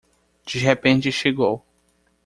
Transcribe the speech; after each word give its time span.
De 0.47 0.57
repente 0.57 1.11
chegou 1.11 1.63